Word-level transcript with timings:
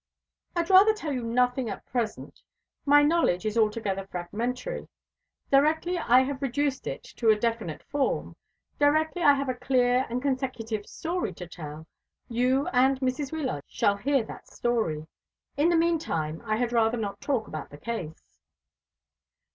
"I'd 0.55 0.71
rather 0.71 0.95
tell 0.95 1.13
you 1.13 1.21
nothing 1.21 1.69
at 1.69 1.85
present. 1.85 2.41
My 2.87 3.03
knowledge 3.03 3.45
is 3.45 3.55
altogether 3.55 4.07
fragmentary. 4.07 4.87
Directly 5.51 5.99
I 5.99 6.21
have 6.21 6.41
reduced 6.41 6.87
it 6.87 7.03
to 7.17 7.29
a 7.29 7.35
definite 7.35 7.83
form 7.83 8.35
directly 8.79 9.21
I 9.21 9.33
have 9.35 9.47
a 9.47 9.53
clear 9.53 10.07
and 10.09 10.19
consecutive 10.19 10.87
story 10.87 11.33
to 11.35 11.45
tell 11.45 11.85
you 12.27 12.67
and 12.69 12.99
Mrs. 12.99 13.31
Wyllard 13.31 13.61
shall 13.67 13.97
hear 13.97 14.23
that 14.23 14.47
story. 14.47 15.05
In 15.55 15.69
the 15.69 15.77
mean 15.77 15.99
time 15.99 16.41
I 16.47 16.55
had 16.55 16.73
rather 16.73 16.97
not 16.97 17.21
talk 17.21 17.47
about 17.47 17.69
the 17.69 17.77
case." 17.77 18.39